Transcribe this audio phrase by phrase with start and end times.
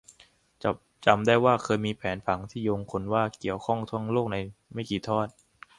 [1.05, 4.37] จำได้ว่าเคยมีแผนผังที่โยงคนว่าเกี่ยวข้องทั้งโลกใน
[4.73, 5.27] ไม่กี่ทอด